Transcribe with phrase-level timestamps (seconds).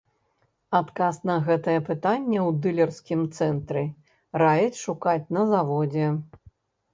[0.77, 3.83] Адказ на гэтае пытанне ў дылерскім цэнтры
[4.45, 6.09] раяць шукаць на заводзе.